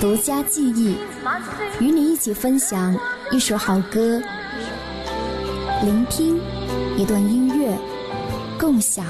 [0.00, 0.96] 独家记忆，
[1.78, 2.98] 与你一起分享
[3.30, 4.18] 一首好歌，
[5.84, 6.40] 聆听
[6.96, 7.76] 一段音乐，
[8.58, 9.04] 共享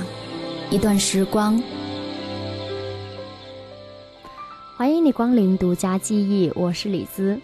[0.68, 1.62] 一段时光。
[4.76, 7.40] 欢迎你光临独家记忆，我是李兹。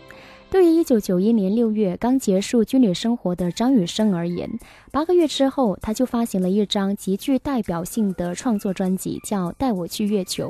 [0.48, 4.48] 对于1991年6月刚结束军旅生活的张雨生而言，
[4.90, 10.48] 八个月之后，他就发行了一张极具代表性的创作专辑，叫《带我去月球》。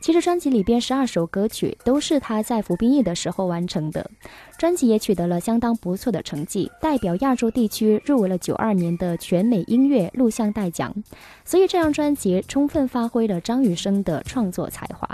[0.00, 4.10] 其实专辑里边十二首歌曲都是他在服兵役的时候完成的，
[4.58, 10.92] 专辑也取得了相当不错的成绩，代表亚洲地区入围了92年的全美音乐录像带奖。
[11.44, 15.08] 所以这张专辑充分发挥了张雨生的创作才华。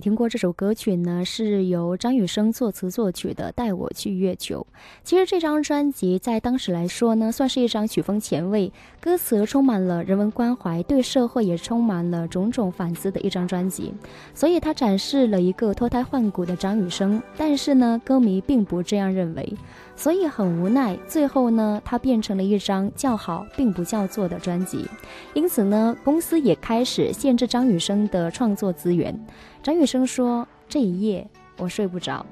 [0.00, 4.66] 听过这首歌曲呢，是由张雨生作词作曲的《带我去月球》。
[5.04, 13.92] 其实这张专辑在当时来说呢，算是一张曲风前卫、歌词充满了人文关怀、对社会也充满了种种反思的一张专辑。
[14.34, 17.22] 所以它展示了一个脱胎换骨的张雨生。
[17.36, 19.54] 但是呢，歌迷并不这样认为。
[19.96, 24.86] 所以很无奈，最后呢，它变成了一张叫好并不叫座的专辑。
[25.34, 29.14] 因此呢，公司也开始限制张雨生的创作资源。
[29.62, 31.28] 张雨生说：“这一夜
[31.58, 32.24] 我睡不着。”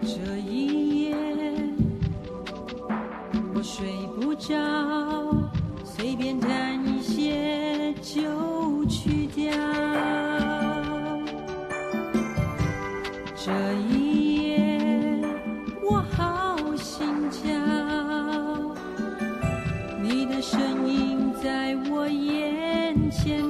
[0.00, 1.16] 这一夜
[3.52, 3.84] 我睡
[4.20, 4.54] 不着，
[5.84, 9.52] 随便弹一些就去掉。
[13.34, 13.50] 这
[13.90, 14.78] 一夜
[15.82, 17.48] 我好心焦，
[20.00, 23.42] 你的身影在我眼前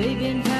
[0.00, 0.57] 随便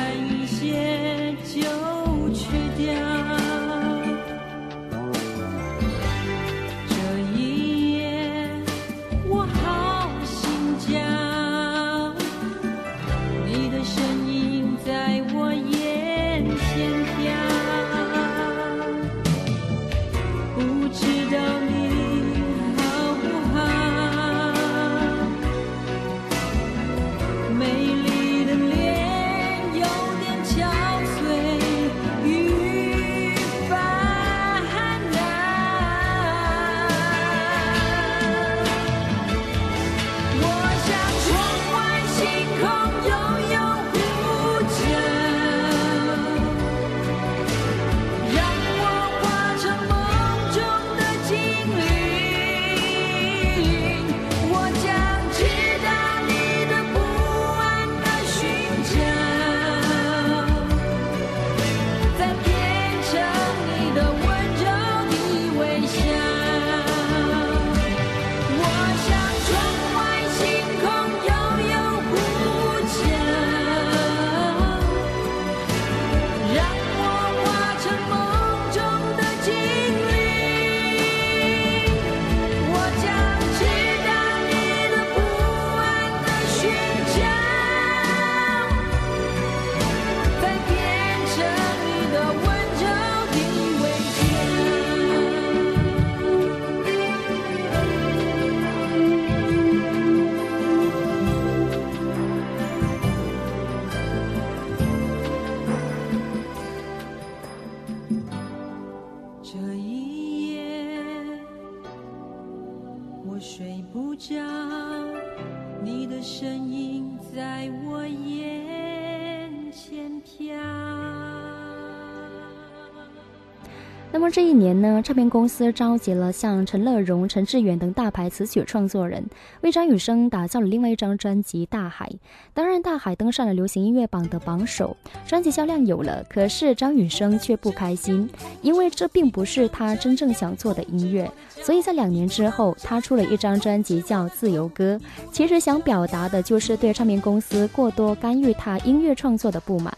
[124.30, 129.24] 这一年呢，唱片公司召集了像陈乐融、陈志远等大牌词曲创作人，
[129.62, 132.06] 为张雨生打造了另外一张专辑《大海》。
[132.52, 138.28] 当然，《大海》登上了流行音乐榜的榜首，专辑销量有了，可是张雨生却不开心，
[138.60, 141.30] 因为这并不是他真正想做的音乐。
[141.62, 144.96] 所以在两年之后，他出了一张专辑叫《自由歌》，
[145.32, 149.96] 其实想表达的就是对唱片公司过多干预他音乐创作的不满。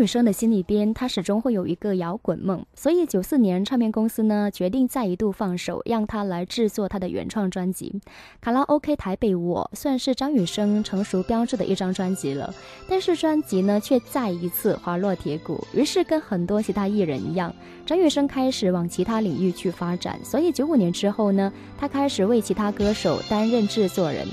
[0.00, 8.00] 在张雨生的心里边，他始终会有一个摇滚梦，所以九四年唱片公司呢决定再一度放手，让他来制作他的原创专辑
[8.40, 12.54] 《卡拉 OK 台北我》，算是张雨生成熟标志的一张专辑了。
[12.88, 17.54] 但是专辑呢却再一次滑落铁谷，于是跟很多其他艺人一样，
[17.84, 20.18] 张雨生开始往其他领域去发展。
[20.24, 24.26] 所以九五年之后呢，他开始为其他歌手担任制作人。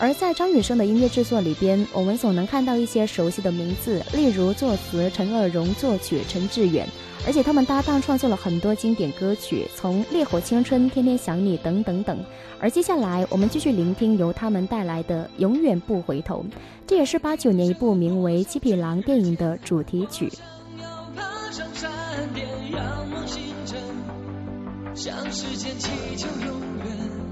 [0.00, 6.86] 而在张雨生的音乐制作里边，我们总能看到一些熟悉的名字，例如作词陈乐融，作曲陈志远，
[7.26, 12.16] 而且他们搭档创作了很多经典歌曲，从《烈火青春》《天天想你》等等等。
[12.60, 16.44] 而接下来我们继续聆听由他们带来的《永远不回头》，
[16.86, 20.30] 这也是八九年一部名为《七匹狼》电影的主题曲。
[20.78, 20.86] 要
[21.16, 21.90] 爬上山
[22.32, 23.80] 巅，仰望星辰，
[24.94, 27.27] 向时间祈求永远。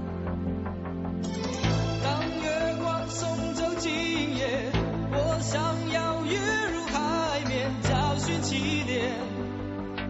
[5.41, 6.37] 想要跃
[6.73, 9.11] 入海面，找寻起点，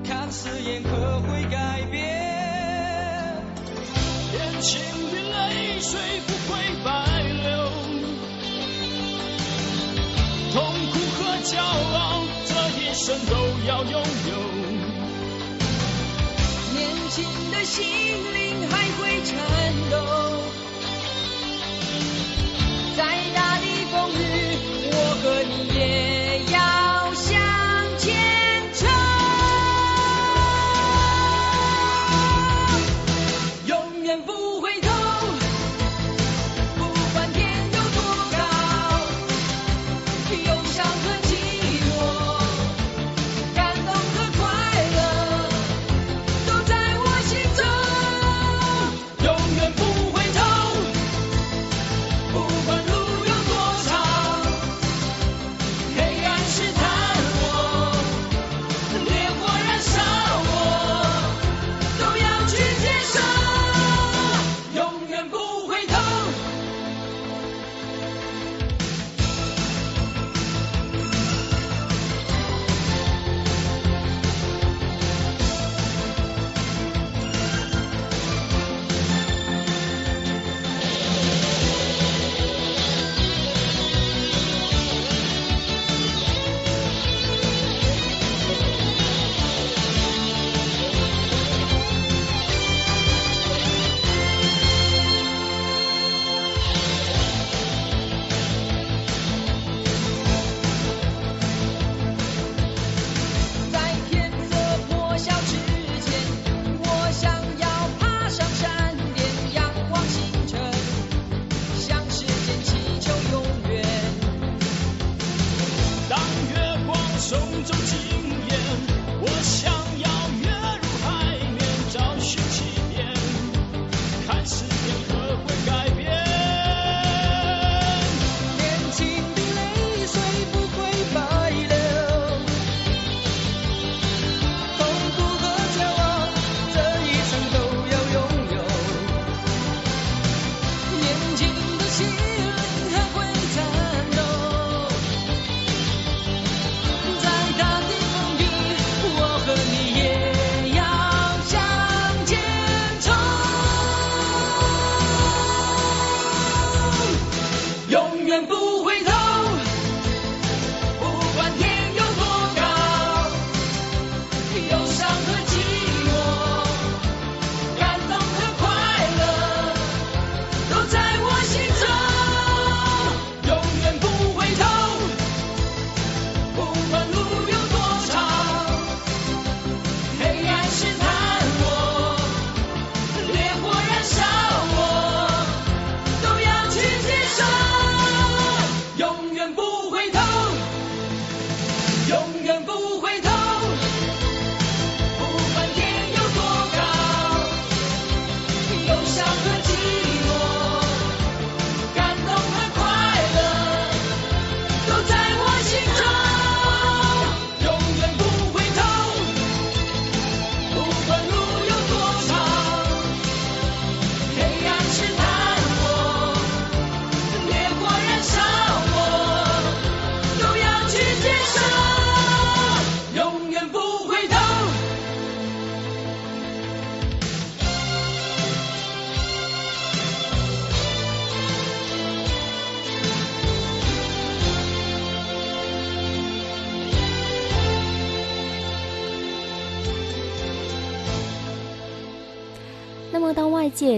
[0.04, 0.90] 看誓言可
[1.22, 1.98] 会改变。
[4.34, 4.82] 眼前
[5.12, 7.72] 的泪水不会白流。
[10.54, 10.56] 痛
[10.92, 13.36] 苦和骄傲，这一生都
[13.68, 14.36] 要拥有。
[16.74, 16.78] 年
[17.10, 17.16] 轻
[17.52, 17.84] 的心
[18.34, 19.36] 灵还会颤
[19.92, 20.17] 抖。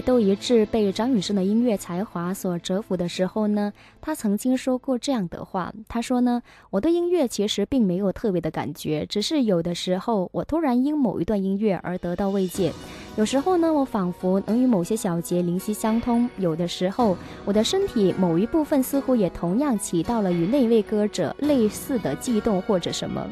[0.00, 5.72] 都一致被张雨生的音乐才华所折服的时候呢，他曾经说过这样的话。
[5.88, 12.72] 他说呢：“我对音乐其实并没有特别的感觉，只是有的时候我突然因某一段音乐而得到慰藉。
[13.16, 23.26] 有时候呢，我仿佛能与某些小节灵犀相通；有的时候，我的身体某一部分似乎也同样起到了与那位歌者类似的悸动或者什么。”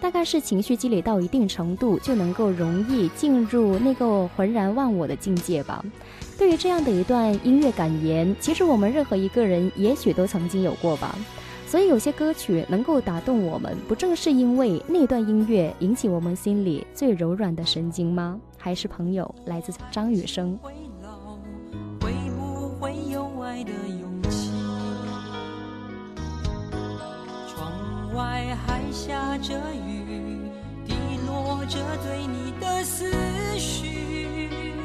[0.00, 5.84] 大概是情绪积累到一定程度，就能够容易进入那个浑然忘我的境界吧。
[6.38, 11.18] 对于这样的一段音乐感言，其实我们任何一个人也许都曾经有过吧。
[11.66, 18.40] 所以有些歌曲能够打动我们，不正是因为那段音乐引起我们心里最柔软的神经吗？
[18.56, 20.58] 还是朋友，来自张雨生。
[28.14, 30.40] 外还下着雨，
[30.86, 30.94] 滴
[31.26, 33.12] 落着对你的思
[33.58, 34.77] 绪。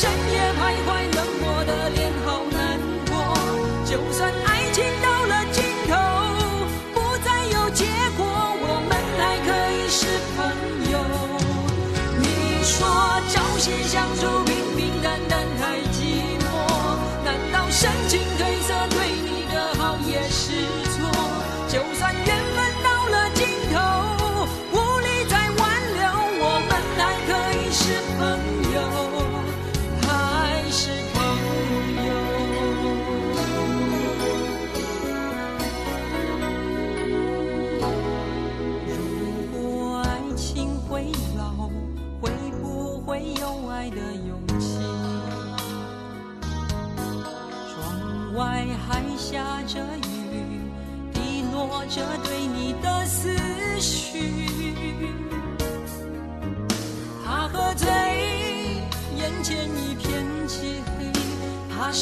[0.00, 0.99] 深夜徘徊，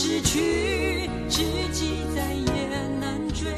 [0.08, 3.52] 失去，知己再也难追。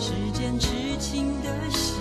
[0.00, 0.66] 时间痴
[0.98, 1.94] 情的戏，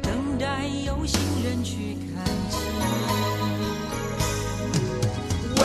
[0.00, 2.58] 等待有心人去看清。
[5.54, 5.60] 为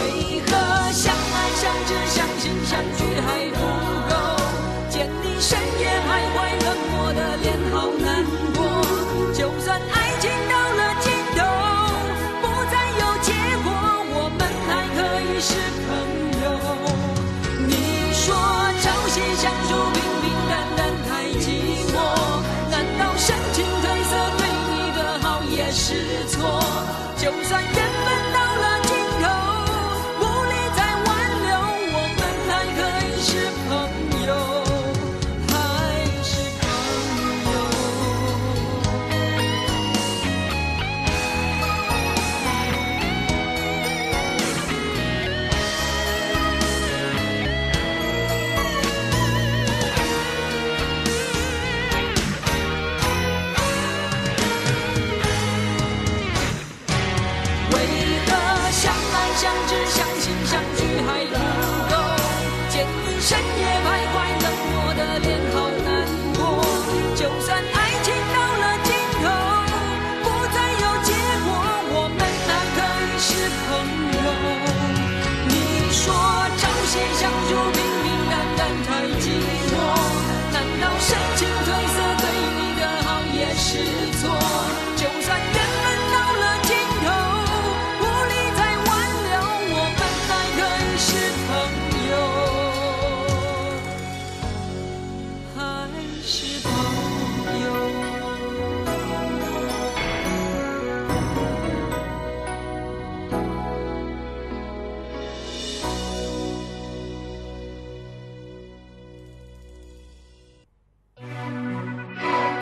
[0.45, 0.51] 何
[0.91, 2.99] 相爱相知相亲相聚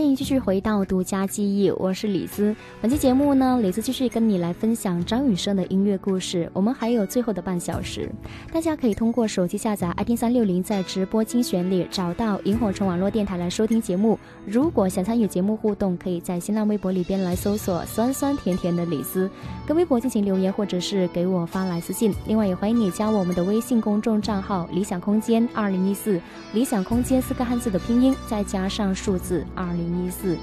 [0.00, 2.56] 欢迎继续回到独家记忆，我是李子。
[2.80, 6.50] 本期节目呢，李子继续跟你来分享张雨生的音乐故事。
[6.54, 8.10] 我们还有最后的半小时，
[8.50, 14.18] 大家可以通过手机下载 iT 三六零，在直播精选里找到萤火虫网络电台来收听节目。
[14.46, 19.28] 如果想参与节目互动，可以在新浪微博里边来搜索“酸酸甜甜的李子”，
[19.68, 22.10] 跟微博进行留言，或者是给我发来私信。
[22.26, 26.18] 另外，也欢迎你加我们的微信公众账号“理想空间二零一四”，
[26.54, 30.38] 理想空间四个汉字的拼音再加上数字二零一四。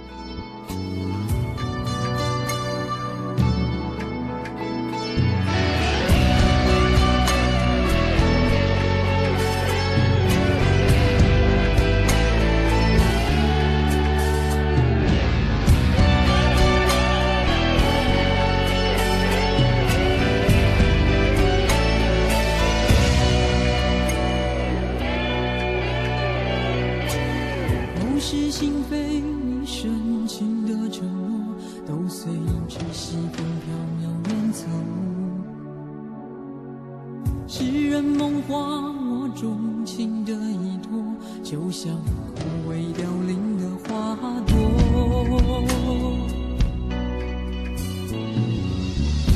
[38.03, 41.01] 梦话我钟情的依托
[41.43, 41.95] 就像
[42.35, 44.55] 枯萎凋零的花朵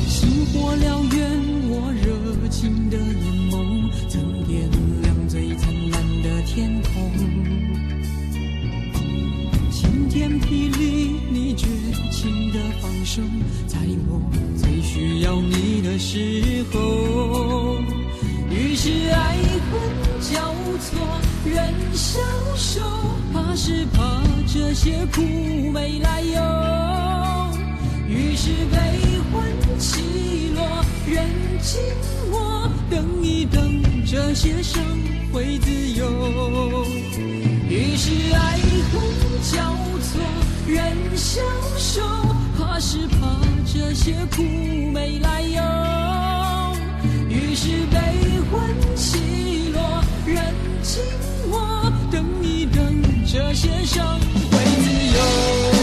[0.06, 1.22] 星火燎原
[1.70, 4.70] 我热情的眼眸曾点
[5.02, 7.10] 亮最灿烂的天空。
[9.70, 11.66] 晴天霹雳你绝
[12.10, 13.22] 情的放手
[13.66, 14.20] 在我
[14.56, 17.11] 最需要你的时候。
[18.84, 19.36] 是爱
[19.70, 19.80] 恨
[20.20, 20.98] 交错，
[21.44, 22.18] 人消
[22.56, 22.80] 瘦，
[23.32, 24.20] 怕是怕
[24.52, 25.22] 这些苦
[25.70, 27.54] 没来由。
[28.08, 28.76] 于是悲
[29.30, 29.44] 欢
[29.78, 31.28] 起落，人
[31.60, 31.80] 静
[32.28, 34.82] 默，等一等，这些伤
[35.32, 36.84] 会自由。
[37.68, 38.58] 于是爱
[38.90, 39.00] 恨
[39.44, 40.20] 交错，
[40.66, 41.40] 人消
[41.78, 42.02] 瘦，
[42.58, 44.42] 怕是怕这些苦
[44.92, 46.01] 没来由。
[47.52, 47.98] 于是悲
[48.50, 49.18] 欢起
[49.74, 50.42] 落，人
[50.82, 51.02] 静
[51.50, 55.81] 默，等一等，这些伤会自由。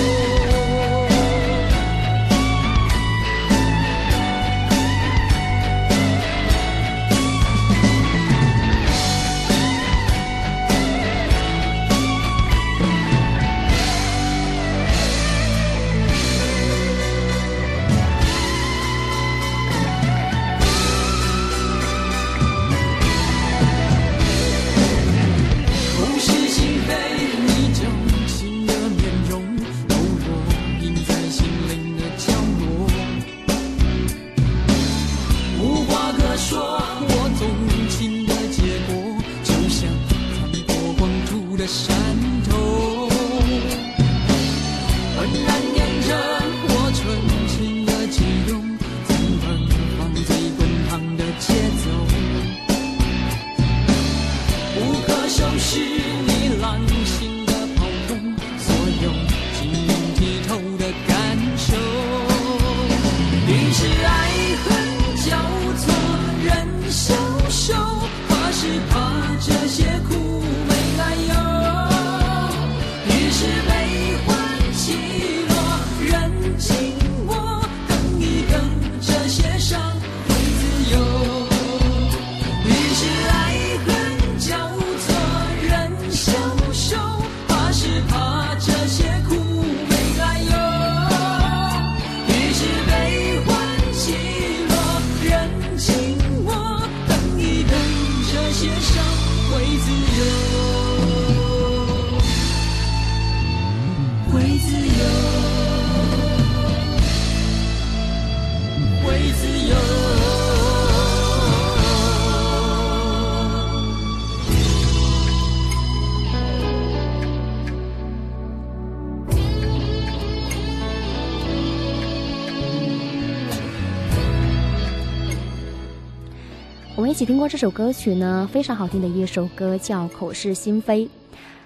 [127.19, 131.05] 起听过这首歌曲呢，非常好听的一首歌，叫《口是心非》。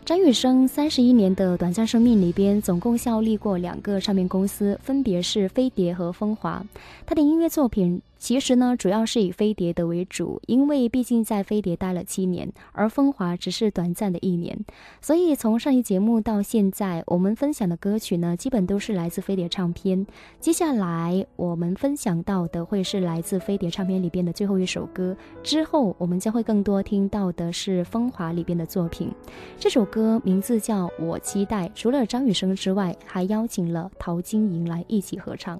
[0.04, 6.66] 张雨生三十一年的短暂生命里边，总共效力过两个唱片公司，分别是飞碟和风华。
[7.06, 14.58] 他的音乐作品其实呢，主要是以飞碟的为主，因为毕竟在飞碟待了七年，而风华只是短暂的一年。
[15.02, 20.08] 所以从上一节目到现在，我们分享的歌曲呢，基本都是来自飞碟唱片。
[20.40, 29.12] 接下来我们分享到的会是来自飞碟唱片里边的最后一首歌，之后我们将会更多听到的是风华里边的作品。
[29.60, 35.60] 这首歌名字叫《我期待》，除了张雨生之外，还邀请了陶晶莹来一起合唱。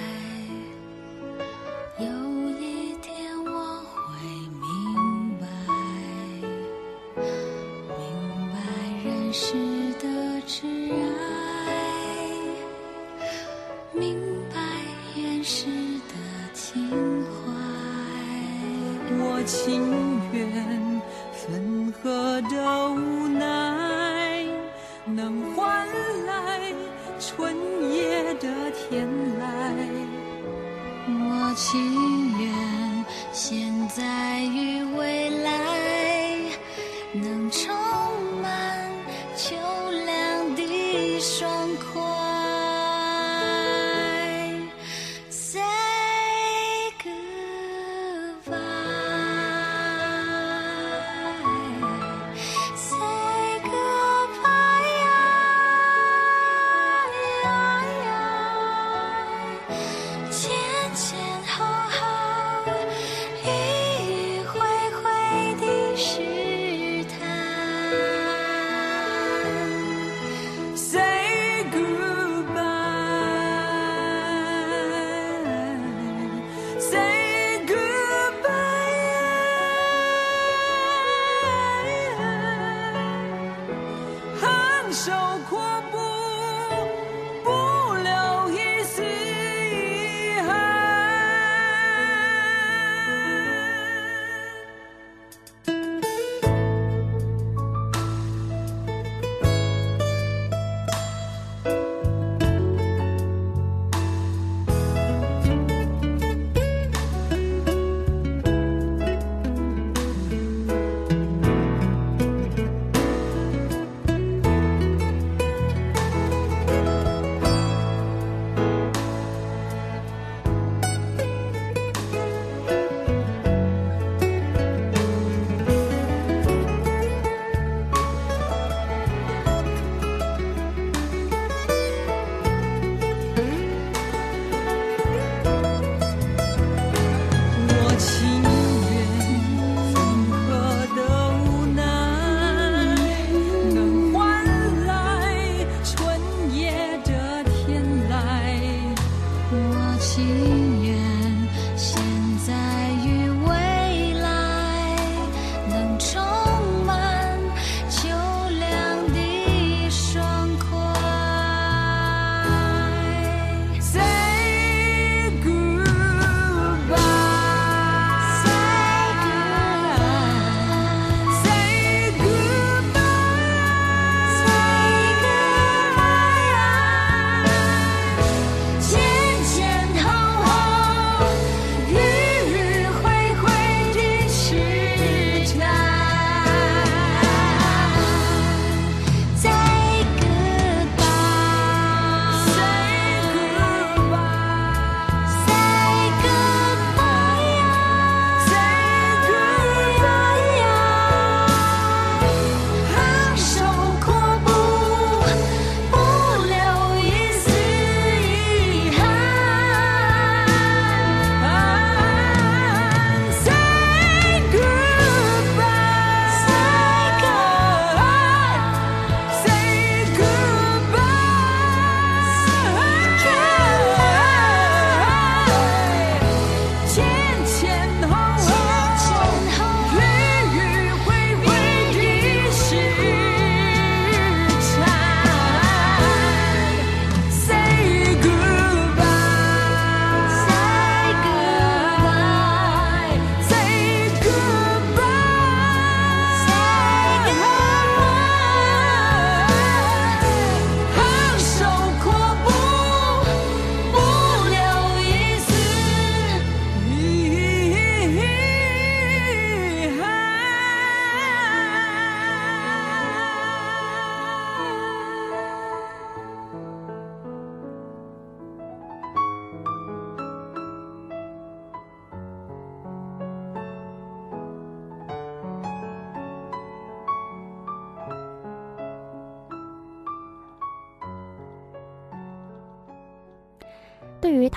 [10.53, 11.71] 是爱，
[13.93, 14.19] 明
[14.53, 14.59] 白
[15.15, 15.67] 原始
[16.09, 16.13] 的
[16.53, 16.89] 情
[17.23, 17.31] 怀。
[19.17, 24.45] 我情愿分合的无奈，
[25.05, 25.87] 能换
[26.25, 26.73] 来
[27.17, 27.55] 春
[27.93, 29.07] 夜的天
[29.39, 29.41] 籁。
[31.07, 31.71] 我情
[32.41, 32.43] 愿
[33.31, 35.40] 现在与未来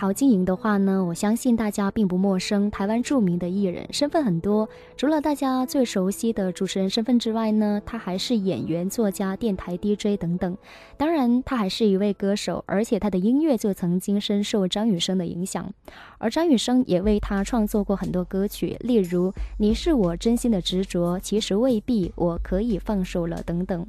[0.04, 2.70] 陶晶莹的话呢，我相信大家并不陌生。
[2.70, 4.68] 台湾著名的艺人，身份很多。
[4.98, 10.58] 除了大家最熟悉的主持人身份之外呢，他还是演员、作家、电台 DJ 等等。
[10.98, 15.72] 当然，他还是一位歌手，而且他的音乐就曾经深受张雨生的影响。
[16.18, 23.86] 而张雨生也为他创作过很多歌曲，例如《你是我真心的执着》，其实未必，我可以放手了等等。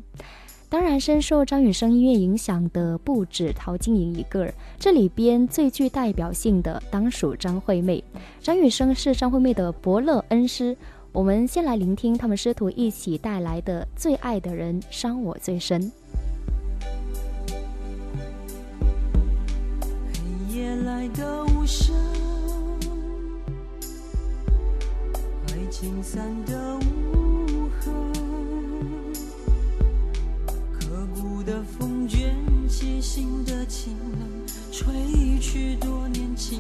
[0.68, 8.04] 当然，深受张雨生音乐影响的不止陶晶莹一个儿，这里边最具代表性的当属张惠妹。
[8.42, 10.76] 张雨生是张惠妹的伯乐恩师。
[11.14, 15.82] 我们先来聆听他们师徒一起带来的《最爱的人伤我最深》。
[20.12, 21.96] 黑夜来的无声，
[25.48, 26.95] 爱情散的无
[31.46, 32.36] 的风卷
[32.68, 34.28] 起心的清冷，
[34.72, 36.60] 吹去多年情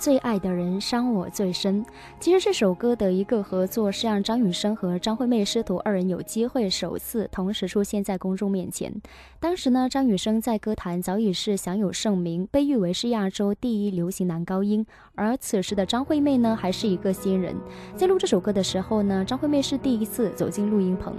[0.00, 1.84] 最爱的人伤我最深》，
[2.18, 8.90] 其实这首歌的一个合作是让张雨生和张惠妹师徒二人有机会首次同时出现在公众面前。
[9.38, 17.54] 当时呢，张雨生在歌坛早已是享有盛名，被誉为是亚洲第一流行男高音，而此时的张惠妹呢，还是一个新人。
[17.94, 21.14] 在录这首歌的时候呢，张惠妹是第一次走进录音棚，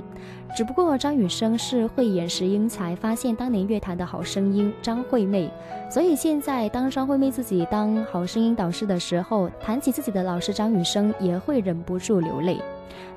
[0.58, 5.52] 只不过张雨生是慧眼识英才，发现当年乐坛的好声音张惠妹，
[5.92, 12.62] 所以现在当张惠妹自己当好声音导师的时候，谈起自己的老师张雨生，也会忍不住流泪。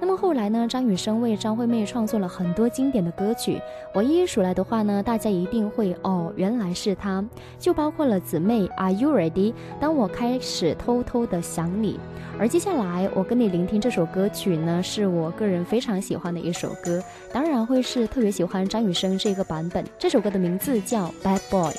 [0.00, 3.60] 那么后来呢，张雨生为张惠妹创作了很多经典的歌曲，
[3.92, 7.24] 我一一数来的话呢，大家一定会哦，原来是他，
[7.60, 9.54] 就包括了姊妹 Are You Ready？
[9.78, 12.00] 当我开始偷偷的想你。
[12.40, 17.00] 而接下来我跟你聆听这首歌曲呢，是我个人非常喜欢的一首歌，
[17.32, 19.84] 当然会是特别喜欢张雨生这个版本。
[19.96, 21.72] 这首歌的名字叫《Bad Boy》。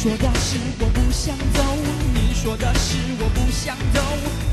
[0.00, 1.60] 你说的是我不想走，
[2.14, 4.00] 你说的是我不想走，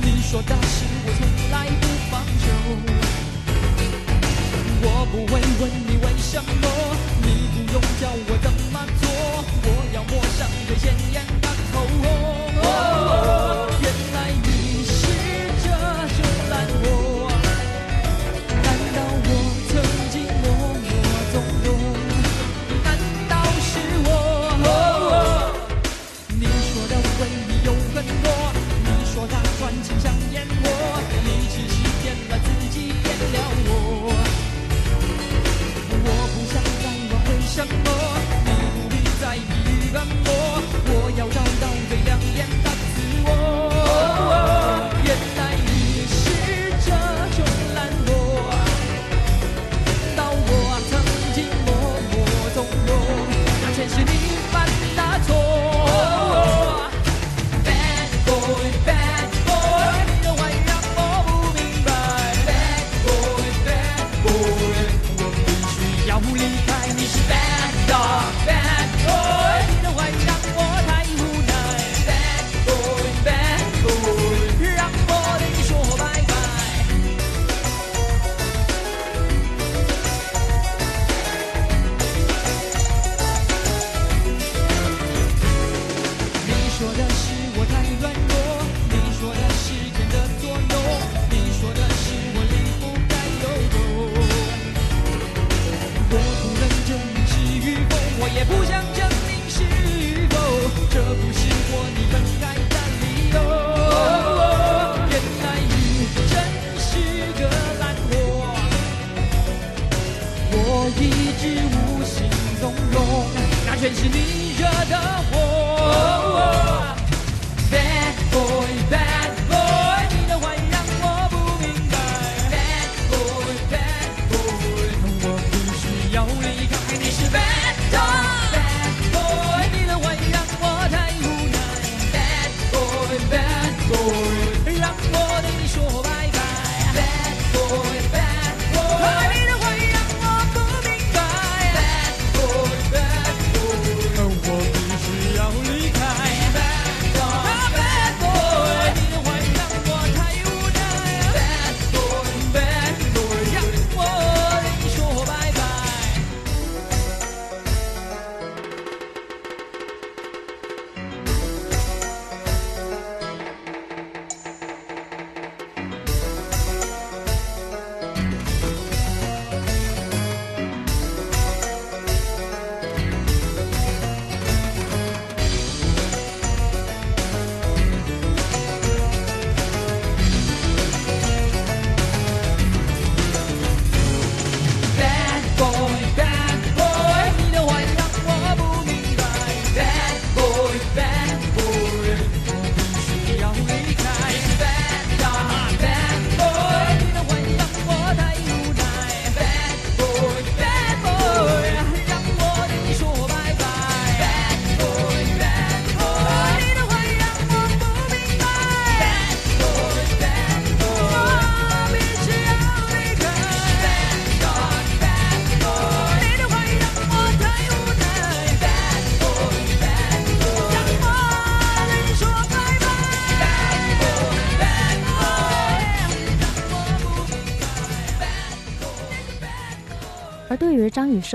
[0.02, 1.22] 你说的是我从
[1.52, 2.46] 来不放手。
[4.82, 5.70] 我不会问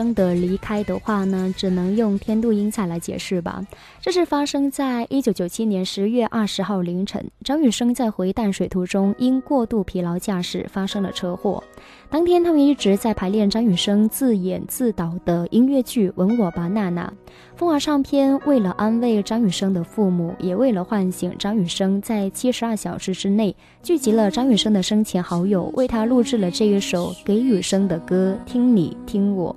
[0.00, 3.62] 生的离开的话呢，只能用天妒英才来解释吧。
[4.00, 11.62] 这是发生在一九九七年十月二十号凌晨，张雨生在回淡水途中因过度疲劳驾驶发生了车祸。
[12.08, 17.06] 当天，他们一直在排练张雨生自演自导的音乐剧《吻我吧，娜娜》。
[17.54, 29.54] 风华唱片为了安慰张雨生的父母，也为了唤醒张雨生，在七十二小时之内聚集了张雨生的生前好友，为他录制了这一首给雨生的歌《听你听我》。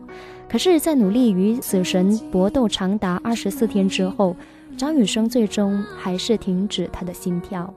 [0.53, 4.35] 可是，在努力与死神搏斗长达二十四天之后，
[4.77, 7.73] 张雨生最终还是停止他的心跳。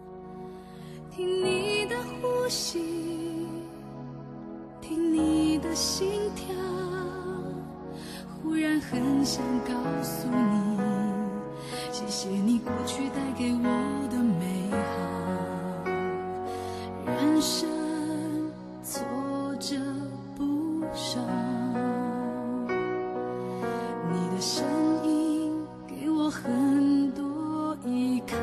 [1.10, 3.48] 听你的呼吸，
[4.82, 6.54] 听你的心跳，
[8.42, 9.72] 忽然很想告
[10.02, 10.78] 诉你，
[11.90, 14.70] 谢谢你过去带给我的美
[15.86, 15.90] 好，
[17.06, 17.66] 人生
[18.82, 19.02] 挫
[19.58, 19.76] 折
[20.36, 21.18] 不少，
[24.16, 24.64] 你的声
[25.04, 25.52] 音
[25.86, 28.34] 给我很多依靠。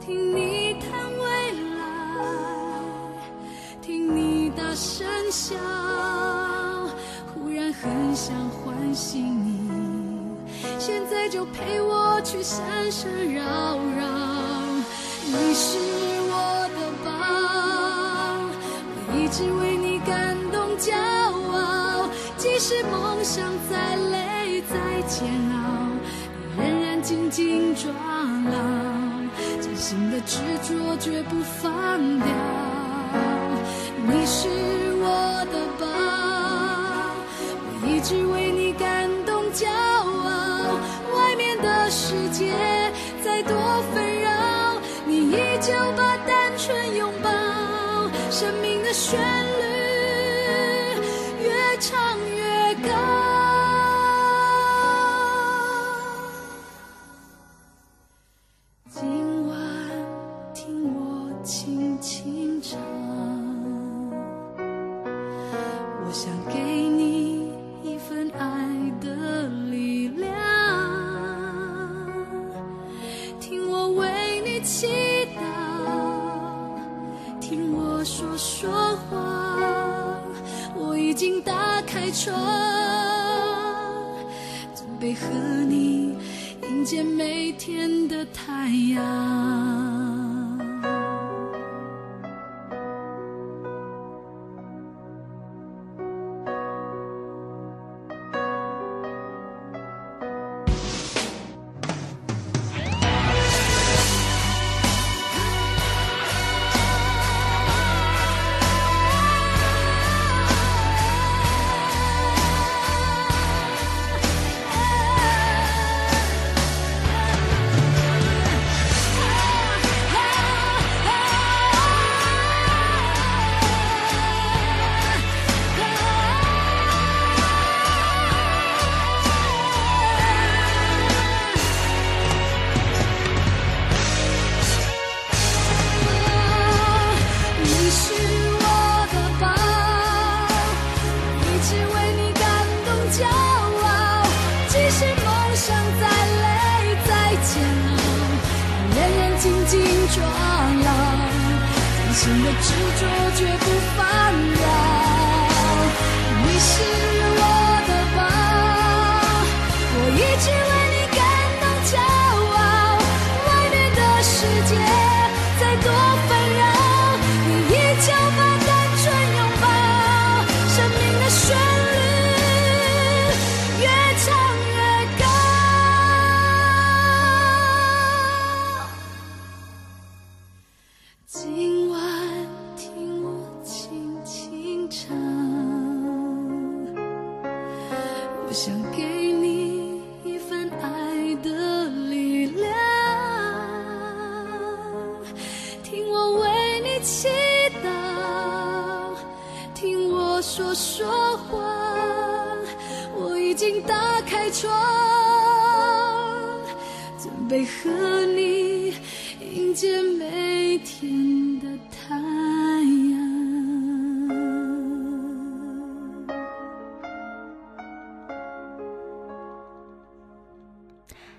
[0.00, 0.90] 听你谈
[1.20, 1.80] 未来，
[3.80, 5.54] 听你大声笑，
[7.32, 9.70] 忽然很想唤醒你，
[10.80, 13.42] 现在就陪我去山山绕
[13.76, 14.02] 绕。
[15.24, 15.78] 你是
[16.28, 16.34] 我
[16.74, 17.08] 的宝，
[18.96, 19.81] 我一直为你，
[22.72, 25.92] 是梦想再累再煎熬，
[26.56, 28.56] 你仍然紧紧抓牢。
[29.60, 32.26] 真心的执着绝不放掉。
[34.06, 34.48] 你是
[35.02, 35.84] 我的宝，
[37.60, 40.78] 我一直为你感动骄傲。
[41.14, 42.54] 外面的世界
[43.22, 43.54] 再多
[43.92, 47.28] 纷扰，你依旧把单纯拥抱。
[48.30, 49.20] 生命的旋
[49.60, 49.61] 律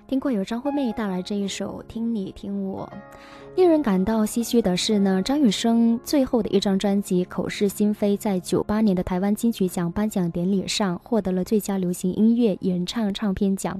[0.06, 2.86] 听过有张惠妹带来这一首《听你听我》。
[3.56, 13.78] 令人感到唏嘘的是呢，张雨生最后的一张专辑《口是心非》在九八年的台湾金曲奖颁奖典礼上获得了最佳流行音乐演唱唱片奖。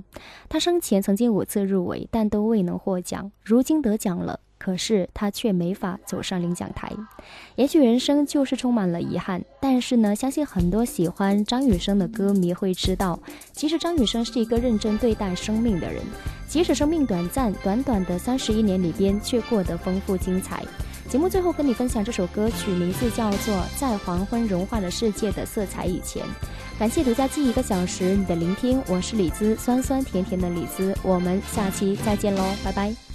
[0.49, 3.31] 他生前曾经五次入围，但都未能获奖。
[3.43, 4.41] 如今得奖了。
[4.64, 6.90] 可是他却没法走上领奖台，
[7.54, 9.44] 也许人生就是充满了遗憾。
[9.60, 13.20] 但是呢，相信很多喜欢张雨生的歌迷会知道，
[13.52, 16.02] 其实张雨生是一个认真对待生命的人，
[16.48, 20.64] 即使生命短暂，短短的三十一年里边却过得丰富精彩。
[21.10, 26.22] 节目最后跟你分享这首歌曲，名字叫做《在黄昏融化了世界的色彩以前》。
[26.78, 33.13] 感谢独家记一个小时你的聆听，我是李子，酸酸甜甜的李子，我们下期再见喽，拜拜。